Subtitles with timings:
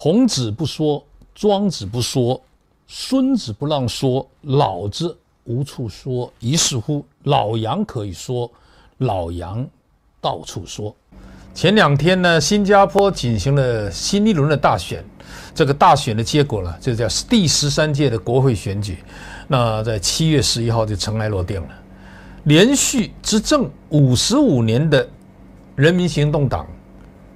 [0.00, 1.04] 孔子不说，
[1.34, 2.40] 庄子不说，
[2.86, 6.32] 孙子不让说，老子无处说。
[6.38, 8.48] 于是乎，老杨可以说，
[8.98, 9.68] 老杨
[10.20, 10.94] 到处说。
[11.52, 15.04] 前两天呢，新加坡进行了新一轮的大选，
[15.52, 18.98] 这个大选的结果呢，就叫第十三届的国会选举。
[19.48, 21.68] 那在七月十一号就尘埃落定了，
[22.44, 25.08] 连续执政五十五年的
[25.74, 26.64] 人民行动党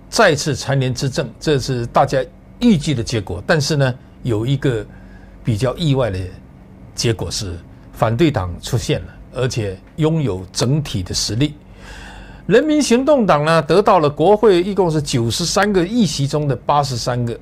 [0.08, 2.24] 再次蝉联执政，这是大家
[2.62, 3.42] 预计的结果。
[3.46, 4.84] 但是呢，有一个
[5.44, 6.18] 比较意外的
[6.94, 7.58] 结果是，
[7.92, 11.54] 反对党出现了，而且拥有整体的实力。
[12.46, 17.38] 人民行动党呢，得到了国会一共是九十三个议席中的八十三个，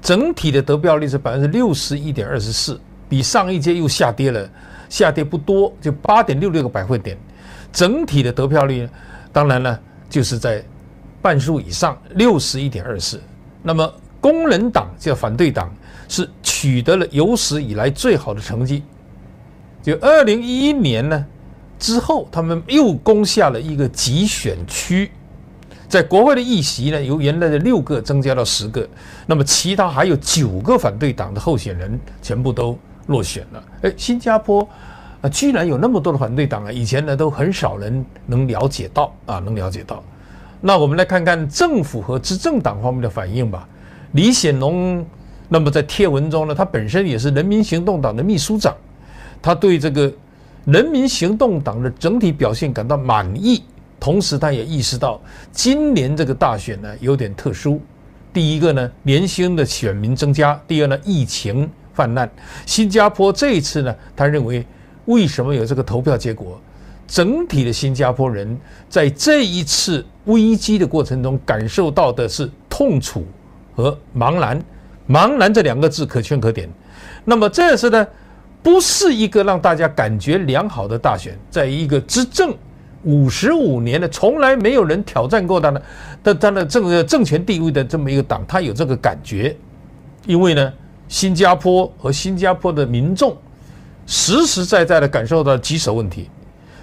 [0.00, 2.80] 整体的得票率是百分之六十一点二十四。
[3.08, 4.48] 比上一届又下跌了，
[4.88, 7.18] 下跌不多，就八点六六个百分点。
[7.72, 8.88] 整体的得票率，
[9.32, 10.64] 当然呢，就是在
[11.20, 13.20] 半数以上，六十一点二四。
[13.64, 15.72] 那么工人党叫反对党，
[16.08, 18.82] 是取得了有史以来最好的成绩。
[19.82, 21.26] 就二零一一年呢
[21.78, 25.10] 之后，他们又攻下了一个集选区，
[25.88, 28.86] 在国会的议席呢，由原来的六个增加到十个。
[29.26, 32.78] 那么其他还有九个反对党的候选人全部都。
[33.06, 34.68] 落选了，哎，新加坡
[35.20, 36.70] 啊，居然有那么多的反对党啊！
[36.70, 40.00] 以前呢，都很少人能了解到啊，能了解到。
[40.60, 43.68] 那我们来看看政府和执政党方面的反应吧。
[44.12, 45.04] 李显龙，
[45.48, 48.74] 那么在贴文中呢，他本身也是人民行动党的秘书长，
[49.40, 50.12] 他对这个
[50.64, 53.62] 人民行动党的整体表现感到满意，
[53.98, 55.20] 同时他也意识到
[55.52, 57.80] 今年这个大选呢有点特殊。
[58.32, 61.68] 第一个呢，年轻的选民增加；第二呢，疫情。
[61.92, 62.30] 泛滥，
[62.64, 64.64] 新加坡这一次呢，他认为
[65.06, 66.58] 为什么有这个投票结果？
[67.06, 73.26] 整体的新加坡人在这一次危机的过程中感受到的是痛楚
[73.80, 74.62] 和茫然。
[75.08, 76.68] 茫然这两个字可圈可点。
[77.24, 78.06] 那么这次呢，
[78.62, 82.54] 不是一个让大家感觉良好的大选，在一个执政
[83.04, 85.82] 五十五年的，从来没有人挑战过他的，
[86.22, 89.56] 的他的政政权地位的这么一个党，他有这个感觉，
[90.26, 90.72] 因为呢。
[91.10, 93.36] 新加坡和新加坡的民众
[94.06, 96.30] 实实在在的感受到棘手问题，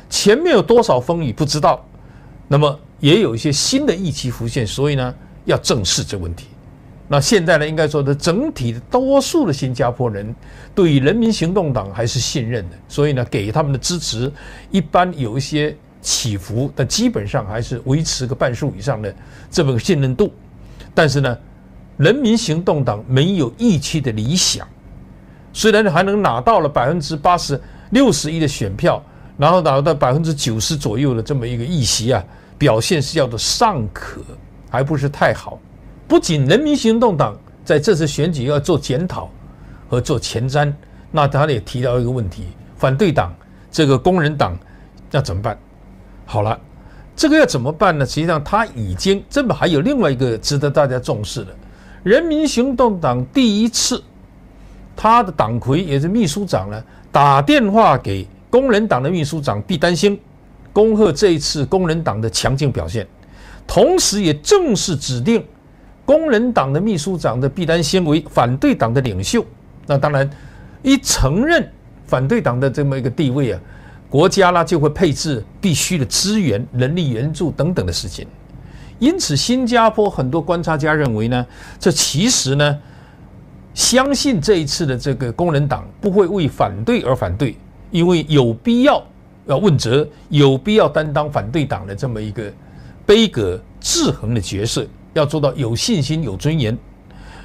[0.09, 1.81] 前面有多少风雨不知道，
[2.49, 5.15] 那么也有一些新的议题浮现，所以呢，
[5.45, 6.47] 要正视这问题。
[7.09, 10.35] 那现在呢，应该说的整体的多数的新加坡人
[10.75, 14.29] 对于人民行动党还是信任的，所以呢，给他们的支持
[14.71, 19.15] 一般有一些起伏，但基本上还是维持个半数以上的
[19.49, 20.33] 这么个信任度。
[20.93, 21.37] 但是呢，
[21.95, 24.67] 人民行动党没有预期的理想，
[25.53, 27.59] 虽然还能拿到了百分之八十
[27.91, 29.01] 六十一的选票，
[29.37, 32.21] 然后拿到百分之九十左右的这么一个议席啊，
[32.57, 34.21] 表现是叫做尚可，
[34.69, 35.57] 还不是太好。
[36.07, 39.29] 不仅人民行动党在这次选举要做检讨
[39.89, 40.73] 和做前瞻，
[41.11, 42.45] 那他也提到一个问题：
[42.77, 43.35] 反对党
[43.69, 44.57] 这个工人党
[45.11, 45.57] 要怎么办？
[46.25, 46.57] 好了，
[47.15, 48.05] 这个要怎么办呢？
[48.05, 51.53] 实际上他已经这么还有另外一个值得大家重视的。
[52.03, 54.01] 人民行动党第一次，
[54.95, 56.81] 他的党魁也是秘书长呢，
[57.11, 60.17] 打电话给工人党的秘书长毕丹星，
[60.71, 63.05] 恭贺这一次工人党的强劲表现，
[63.65, 65.43] 同时也正式指定
[66.07, 69.45] 工人党的秘书长的毕丹先为反对党的领袖。
[69.85, 70.29] 那当然，
[70.81, 71.69] 一承认
[72.05, 73.59] 反对党的这么一个地位啊，
[74.09, 78.25] 国家呢就会配置必须的资源、人力援助等等的事情。
[78.99, 81.45] 因此，新加坡很多观察家认为呢，
[81.77, 82.79] 这其实呢，
[83.73, 87.57] 相信这一次的这个工人党不会为反对而反对，
[87.91, 89.03] 因为有必要
[89.45, 92.49] 要问责，有必要担当反对党的这么一个
[93.05, 94.87] 杯葛制衡的角色，
[95.17, 96.77] 要做到有信心、有尊严。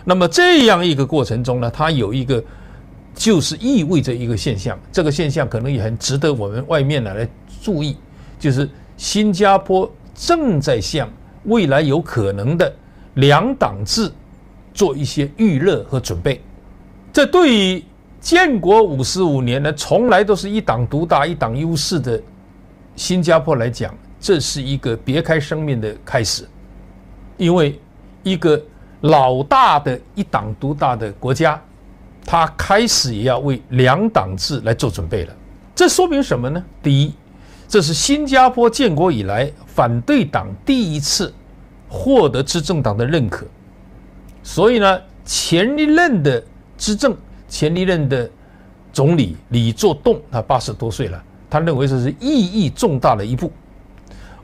[0.04, 2.42] 那么这样一个过程中呢，它有一个
[3.14, 7.28] 就是意味着一个现象，这个现象可能也很值得我们外面来来
[7.62, 7.96] 注意，
[8.38, 11.08] 就是新加坡正在向。
[11.46, 12.72] 未来有可能的
[13.14, 14.08] 两党制
[14.72, 16.40] 做一些预热和准备，
[17.12, 17.84] 这对于
[18.20, 22.22] 建国五十五年呢，从来都是一党独大、一党优势的
[22.94, 26.46] 新加坡来讲，这是一个别开生面的开始。
[27.42, 27.76] 因为
[28.22, 28.60] 一个
[29.00, 31.60] 老大的一党独大的国家，
[32.24, 35.34] 他开始也要为两党制来做准备了。
[35.74, 36.64] 这说明什么呢？
[36.80, 37.12] 第一，
[37.66, 39.50] 这是新加坡建国以来。
[39.66, 41.32] 反对党第一次
[41.88, 43.46] 获得执政党的认可，
[44.42, 46.44] 所以呢，前一任的
[46.76, 47.16] 执政，
[47.48, 48.30] 前一任的
[48.92, 53.50] 总理李作栋，他八十多岁了，他认为这是意义重大的一步。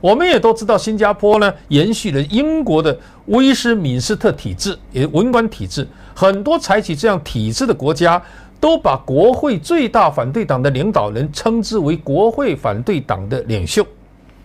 [0.01, 2.97] 我们也都知道，新加坡呢延续了英国的
[3.27, 5.87] 威斯敏斯特体制，也文官体制。
[6.15, 8.21] 很多采取这样体制的国家，
[8.59, 13.85] 都把国会最大反对党的领导人称之为国会反对党的领袖。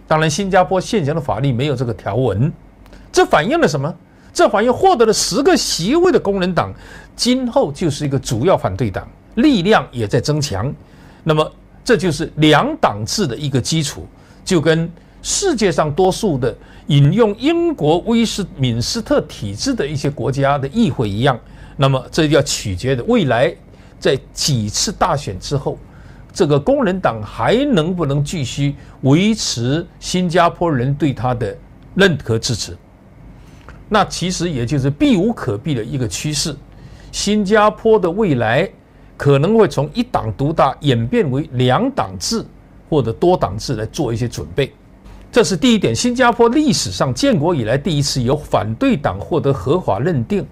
[0.06, 2.52] 当然，新加坡现行的法律没有这个条文，
[3.12, 3.92] 这反映了什么？
[4.32, 6.74] 这反映获得了十个席位的工人党，
[7.14, 10.72] 今后就是一个主要反对党，力量也在增强。
[11.22, 11.52] 那么，
[11.84, 14.06] 这就是两党制的一个基础，
[14.44, 14.90] 就跟
[15.24, 16.54] 世界上多数的
[16.88, 21.40] 引用英国威斯敏斯特体制的一些国家的议会一样。
[21.78, 23.52] 那么，这要取决的未来
[23.98, 25.78] 在几次大选之后，
[26.30, 31.56] 这个工人党还能不能继续维持新加坡人对他的
[31.94, 32.76] 认可支持？
[33.88, 36.54] 那其实也就是避无可避的一个趋势，
[37.10, 38.68] 新加坡的未来
[39.16, 42.44] 可能会从一党独大演变为两党制
[42.90, 44.70] 或者多党制来做一些准备。
[45.34, 50.46] 这是第一点，新加坡历史上建国以来第一次由反对党获得合法认定，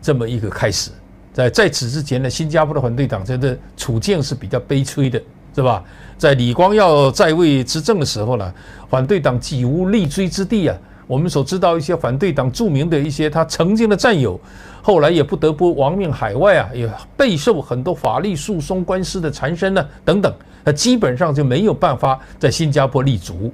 [0.00, 0.92] 这么一个开始。
[1.32, 5.20] 在在此之前呢，新加坡的反对党真的处境是比较悲催的，
[5.56, 5.82] 是吧？
[6.16, 8.54] 在李光耀在位执政的时候呢，
[8.88, 10.78] 反对党几无立锥之地啊。
[11.08, 14.38] 我们所知道一些反对党著名的一些他曾经的战友，
[14.82, 20.32] 后来也不得不亡命海外啊，也备受很多法律诉讼官司的缠身呢，等等，
[20.62, 23.52] 那基本上就没有办法在新加坡立足。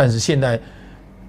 [0.00, 0.58] 但是现在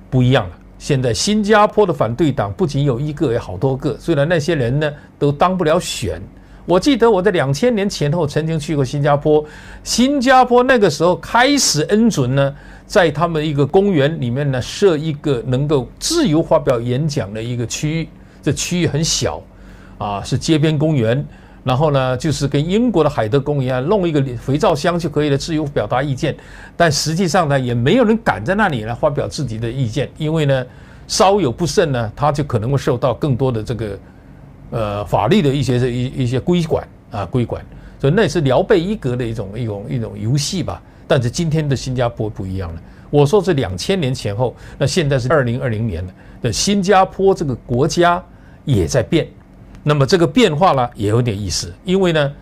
[0.10, 3.98] 不一样了，现在新加坡的反对党不仅有一个，有好多个。
[4.00, 4.90] 虽然那些人呢
[5.20, 6.22] 都当不了选，
[6.66, 9.44] 我记得我在两千年前后曾经去过新加坡，
[9.84, 12.56] 新加坡那个时候开始恩准呢。
[12.86, 18.08] 在他们一个公园里面呢，设一个能够自由发表演讲的一个区域。
[18.42, 19.44] 这区域很小，
[19.98, 21.28] 啊，是街边公园。
[21.64, 26.36] 然后呢，就是跟英国的海德公一样，弄一个肥皂箱就可以了，自由表达意见。
[26.76, 30.66] 但实际上呢，也没有人敢在那里来发表自己的意见，因为呢，
[31.08, 34.00] 稍有不慎呢，他就可能会受到更多的这个
[34.72, 37.64] 呃法律的一些一一些规管啊规管。
[38.00, 40.82] 所以那是聊备一格的一种一种一种游戏吧。
[41.08, 42.82] 但是今天的新加坡不一样了。
[43.12, 46.14] 我说是两千年前后，那现在是二零二零年了。
[46.42, 48.24] 的新加坡这个国家
[48.66, 49.28] 也在变。
[49.84, 51.74] 那么这个变化呢，也有点意思。
[51.84, 52.34] 因为呢，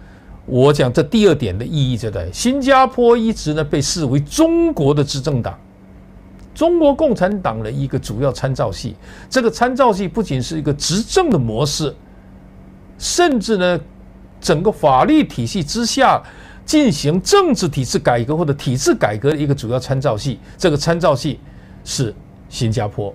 [0.45, 5.57] 我讲这第二点的意义就在新加坡一直呢被视为中国的执政党，
[6.53, 8.95] 中国共产党的一个主要参照系。
[9.29, 11.95] 这个参照系不仅是一个执政的模式，
[12.97, 13.79] 甚至呢，
[14.41, 16.21] 整个法律体系之下。
[16.65, 21.39] 进行政治体制改革或者体制改革的一个主要参照系，这个参照系
[21.83, 22.13] 是
[22.47, 23.11] 新加坡。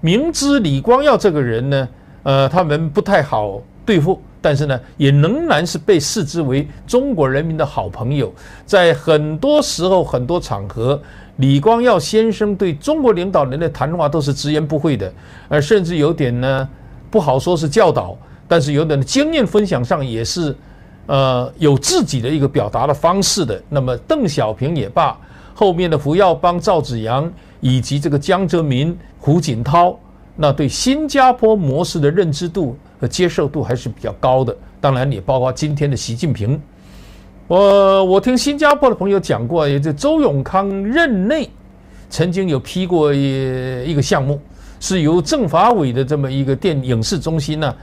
[0.00, 1.86] 明知李光耀这个人呢，
[2.26, 8.34] 呃，他们不太好对付，但是呢，也仍然是被视之为中国人民的好朋友。
[8.64, 11.00] 在很多时候、很多场合，
[11.36, 15.12] 李光耀先生对中国领导人的谈话都是直言不讳的，
[15.48, 16.68] 而甚至有点呢，
[17.12, 18.18] 不好说是教导，
[18.48, 20.52] 但是有点经验分享上也是。
[21.08, 23.62] 呃，有自己的一个表达的方式的。
[23.68, 25.16] 那么邓小平也罢，
[25.54, 29.96] 后面的胡耀邦、赵紫阳以及这个江泽民、胡锦涛，
[30.36, 34.54] 那对新加坡模式的认知度和接受度还是比较高的。
[34.80, 36.60] 当然，也包括今天的习近平。
[37.48, 41.48] 我我听新加坡的朋友讲过，也就周永康任内
[42.10, 44.40] 曾经有批过一一个项目，
[44.78, 47.74] 是由政法委的这么一个电影视中心呢，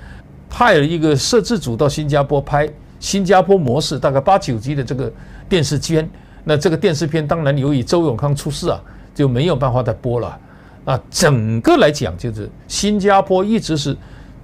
[0.50, 2.70] 派了一个摄制组到新加坡拍。
[3.00, 5.12] 新加坡模式大概八九集的这个
[5.50, 6.10] 电视片，
[6.46, 8.80] 那这个电视片当然由于周永康出事啊，
[9.14, 10.40] 就没有办法再播了。
[10.86, 13.96] 啊，整个来讲就是新加坡一直是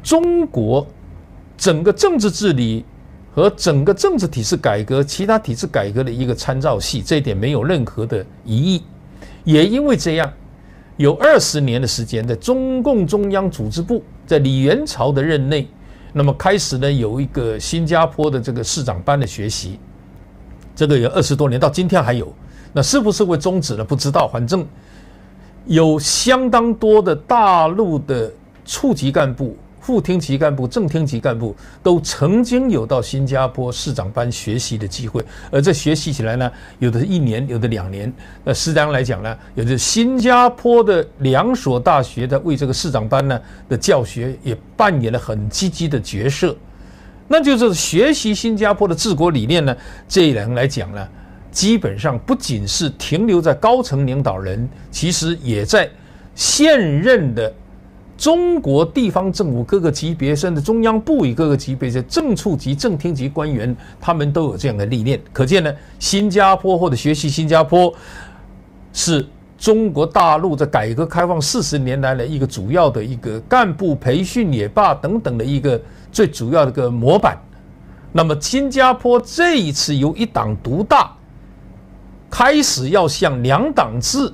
[0.01, 0.85] 中国
[1.57, 2.85] 整个政治治理
[3.33, 8.83] 和整个政治体制改革、其他体制改革的一个参照系，这一点没有任何的疑义。
[9.43, 10.31] 也因为这样，
[10.97, 15.67] 有二十年的时间，在中共中央组织部在李元朝的任内。
[16.11, 19.79] 那么开始呢，有一个新加坡的这个市长班的学习，
[20.75, 22.33] 这个有二十多年，到今天还有。
[22.73, 23.83] 那是不是会终止了？
[23.83, 24.27] 不知道。
[24.27, 24.65] 反正
[25.69, 28.29] 有相当多的大陆的
[28.65, 29.55] 处级干部。
[29.81, 38.13] 副厅级干部、正厅级干部都曾经有到新加坡市长班学习的机会，而这学习起来呢，有的是一年，有的两年。
[38.43, 46.55] 那实际上来讲呢，有的新加坡的两所大学的为这个市长班呢的教学也扮演了很积极的角色。
[47.27, 49.75] 那就是学习新加坡的治国理念呢，
[50.07, 51.07] 这一人来讲呢，
[51.59, 55.89] 基本上不仅是停留在高层领导人，其实也在
[56.33, 57.53] 现任的。
[58.17, 65.19] 中国地方政府各个级别，甚至中央部委各个级别的正处级、正厅级官员，他们都有这样的历练。
[65.33, 67.93] 可见呢，新加坡或者学习新加坡
[68.93, 77.37] 是中国大陆在改革开放四十年来的一个主要的一个干部培训也罢等等的一个最主要的一个模板。
[78.13, 81.13] 那么新加坡这一次由一党独大
[82.29, 84.31] 开始要向两党制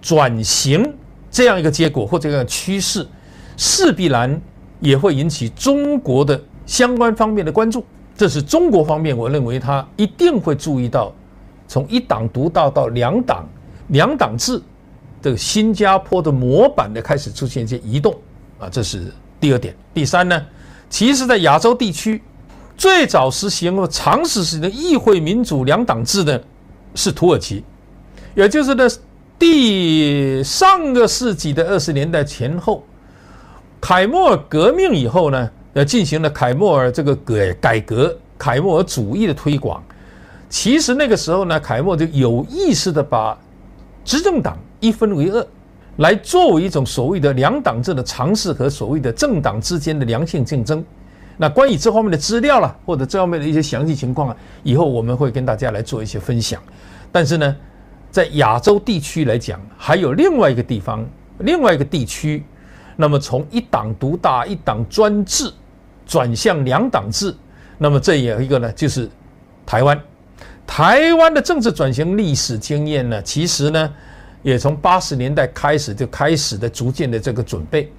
[0.00, 0.94] 转型
[1.30, 3.06] 这样一个结果或这样趋势，
[3.56, 4.40] 势必然
[4.80, 7.84] 也会引起中国的相关方面的关注。
[8.16, 11.12] 这是中国方面，我认为他一定会注意到，
[11.66, 13.44] 从一党独大到两党。
[13.88, 14.58] 两党制
[15.20, 18.14] 的新加坡的模板的开始出现一些移动
[18.58, 19.76] 啊，这是第二点。
[19.92, 20.42] 第三呢，
[20.88, 22.22] 其实，在亚洲地区
[22.78, 26.40] 最早实行和长时实行的议会民主两党制呢，
[26.94, 27.64] 是土耳其，
[28.34, 28.88] 也就是呢，
[29.38, 32.84] 第上个世纪的二十年代前后，
[33.80, 39.82] 凯末尔革命以后呢，呃，进行了凯末尔这个改改革，凯末尔主义的推广。
[40.48, 43.36] 其实那个时候呢，凯末就有意识的把
[44.04, 45.46] 执政党一分为二，
[45.96, 50.84] 来作为一种所谓的两党制的尝试和所谓的政党之间的良性竞争。
[51.36, 56.62] 那关于这方面的资料啦，或者这方面的一些详细情况啊，以后我们会跟大家来做一些分享。
[57.10, 57.56] 但是呢，
[58.10, 61.04] 在亚洲地区来讲，还有另外一个地方，
[61.38, 62.44] 另外一个地区，
[62.96, 65.52] 那么从一党独大、一党专制
[66.06, 67.34] 转向两党制，
[67.78, 69.10] 那么这有一个呢，就是
[69.66, 70.00] 台湾。
[70.66, 73.92] 台湾的政治转型历史经验呢，其实呢，
[74.42, 77.92] 也从八十年代开始就开始的逐渐的这个准备，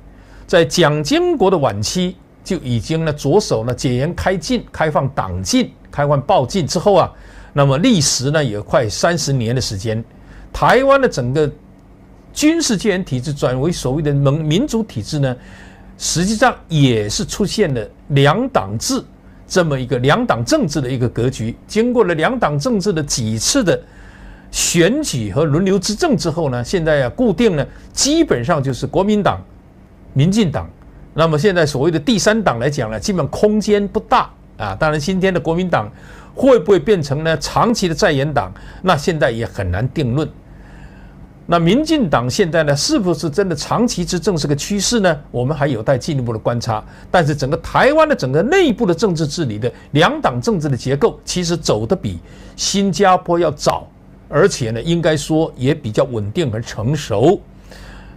[0.47, 7.11] 在蒋经国的晚期就已经呢着手呢解严开禁、开放党禁、开放报禁之后啊，
[7.51, 10.01] 那么历时呢也快三十年的时间，
[10.53, 11.51] 台湾的整个
[12.31, 15.35] 军事戒严体制转为所谓的民民主体制呢，
[15.97, 19.03] 实际上也是出现了两党制。
[19.47, 23.79] 这么一个两党政治的一个格局，经过了两党政治的几次的
[24.49, 29.39] 选举和轮流执政之后呢，现在呀固定呢，基本上就是国民党、
[30.13, 30.69] 民进党。
[31.17, 34.75] 那么现在所谓的第三党来讲呢，基本空间不大啊。
[34.75, 35.89] 当然，今天的国民党
[36.35, 40.29] 会不会变成呢长期的在野党，那现在也很难定论。
[41.47, 45.17] 那民进党现在呢，是不是真的长期执政是个趋势呢？
[45.31, 46.83] 我们还有待进一步的观察。
[47.09, 52.19] 但是整个台湾的整个内部的政治治理的两党政治的结构，其实走得比
[52.57, 53.87] 新加坡要早，
[54.27, 57.39] 而且呢，应该说也比较稳定和成熟。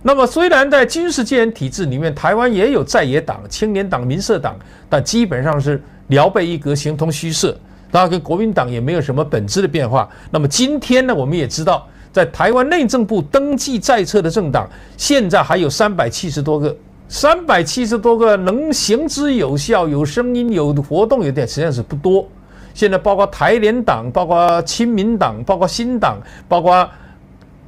[0.03, 4.57] 那么虽然在军事戒严体制里面，台湾也有在野党、青年党、民社党，
[4.89, 7.57] 但基本上是辽备一格，形同虚设。
[7.91, 10.09] 当然跟国民党也没有什么本质的变化。
[10.31, 11.87] 那么今天呢，我们也知道。
[12.11, 16.75] 在台湾内政部登记在册的政党，现在还有三百七十多个，
[17.07, 22.27] 三百七十多个能行之有效、有声音、有活动，有点实际上是不多。
[22.73, 26.89] 现在包括台联党、包括亲民党、包括新党、包括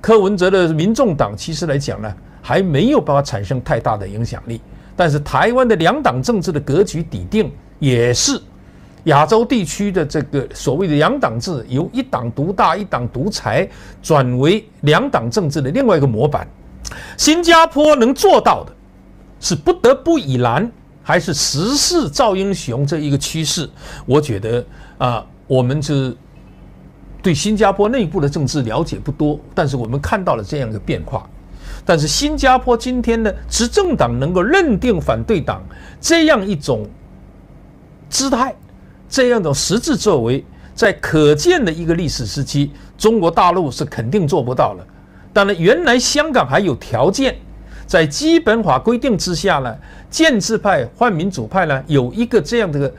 [0.00, 4.60] 柯文哲的民众党，其实来讲呢，还没有办法产生太大的影响力。
[4.96, 8.40] 但是台湾的两党政治的格局底定也是。
[9.04, 13.66] 亚洲地区的这个所谓的两党制，由一党独大、一党独裁
[14.02, 16.46] 转为两党政治的另外一个模板。
[17.16, 18.72] 新加坡能做到的，
[19.40, 20.70] 是不得不以然，
[21.02, 23.66] 还是时势造英雄这一个趋势？
[24.04, 24.62] 我觉得
[24.98, 26.14] 啊，我们是
[27.22, 31.28] 对新加坡内部的政治了解不多，但是我们看到了这样一个变化。
[31.84, 35.62] 但是新加坡今天的执政党能够认定反对党
[36.00, 36.86] 这样一种
[38.08, 38.54] 姿态。
[39.08, 44.86] 这样的实质作为，在可见的一个历史时期，中国大陆是肯定做不到了。
[45.32, 47.36] 当然，原来香港还有条件，
[47.88, 49.76] 在基本法规定之下呢，
[50.08, 52.92] 建制派换民主派呢，有一个这样的，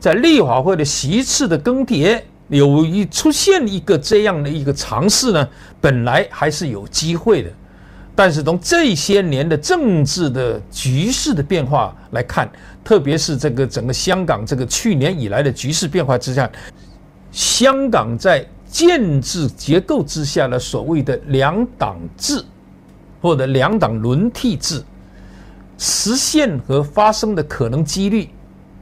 [0.00, 5.48] 在立法会的席次的更迭，有一出现一个这样的一个尝试呢，
[5.80, 7.50] 本来还是有机会的。
[8.14, 12.50] 但是从这些年的政治的局势的变化来看，
[12.82, 16.50] 特别是这个整个香港这个去年以来的局势变化之下，
[17.30, 22.44] 香港在建制结构之下的所谓的两党制
[23.20, 24.82] 或者两党轮替制
[25.76, 28.28] 实现和发生的可能几率，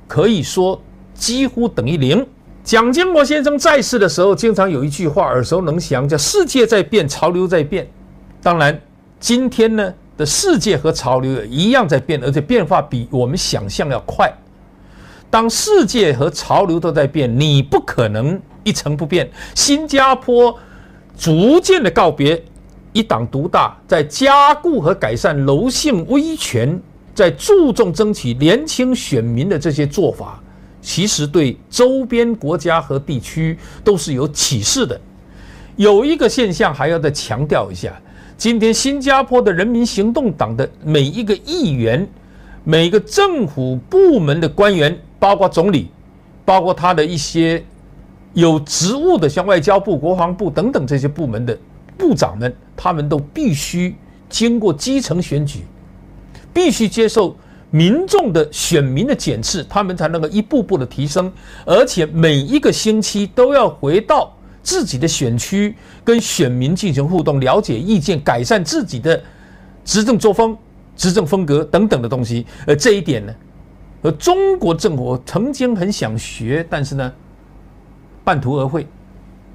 [0.09, 0.81] 可以说
[1.15, 2.27] 几乎等于零。
[2.67, 7.89] 蒋经国先生在世的时候，经常有一句话耳熟能详，叫“世界在变，潮流在变”。
[8.43, 8.79] 当然。
[9.19, 14.31] 今天呢的世界和潮流一样在变，而且变化比我们想象要快。
[15.31, 19.29] 当世界和潮流都在变，你不可能一成不变。
[19.55, 20.55] 新加坡
[21.17, 22.45] 逐渐的告别
[22.93, 26.79] 一党独大，在加固和改善柔性威权，
[27.15, 30.39] 在注重争取年轻选民的这些做法，
[30.87, 34.99] 其实对周边国家和地区都是有启示的。
[35.75, 37.93] 有一个现象还要再强调一下：
[38.39, 42.09] 今天新加坡的人民行动党的每一个议员、
[42.63, 45.89] 每个政府部门的官员，包括总理，
[46.45, 47.61] 包括他的一些
[48.33, 51.59] 有职务的，像外交部、国防部等等这些部门的
[51.99, 53.93] 部长们，他们都必须
[54.29, 55.65] 经过基层选举，
[56.55, 57.37] 必须接受
[57.71, 61.33] 民众的选民的检视，他们才能够一步步的提升，
[61.65, 64.33] 而且每一个星期都要回到。
[64.63, 69.23] 自己的选区跟选民进行互动，了解意见，改善自己的
[69.85, 70.59] 执政作风、
[70.97, 72.45] 执政风格等等的东西。
[72.67, 73.33] 而这一点呢，
[74.03, 77.13] 而中国政府曾经很想学，但是呢，
[78.25, 78.85] 半途而废，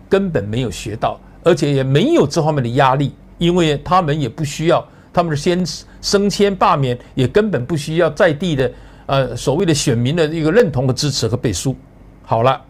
[0.08, 5.66] 根本没有学到，而且也没有这方面的压力，因为他们也不需要，他们是先
[6.02, 8.72] 升迁罢免，也根本不需要在地的
[9.06, 11.76] 呃所谓的选民的一个认同和支持和背书。
[12.24, 12.62] 好了，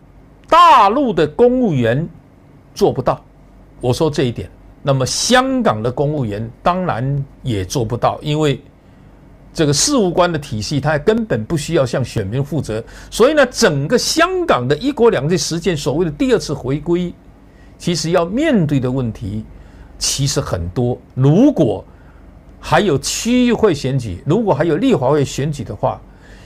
[0.47, 2.07] 大陆的公务员。
[2.73, 3.21] 做不到，
[3.81, 4.49] 我说这一点。
[4.81, 8.61] 那么香港的公务员当然也做不到，因为
[9.53, 12.81] 这个事务官的体系，他根本不需要向选民负责。
[13.09, 17.13] 所以呢，整个香港的一国两制实践，所谓的第二次回归，
[17.77, 19.43] 其实要面对的问题
[19.99, 20.97] 其实很多。
[21.13, 21.83] 如果
[22.61, 25.99] 还有区议会选举，如果还有立法会选举的话，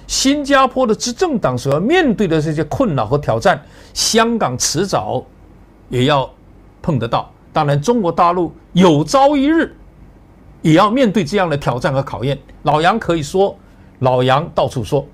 [0.08, 3.62] 新加坡的执政党所要面对的这些困扰和挑战，
[3.94, 5.24] 香港迟早。
[5.88, 6.28] 也要
[6.82, 9.76] 碰得到，当然中国大陆有朝一日
[10.64, 12.36] 也要面对这样的挑战和考验。
[12.64, 13.56] 老杨可以说，
[14.00, 15.06] 老杨到处说。